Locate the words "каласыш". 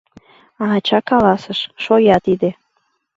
1.09-1.59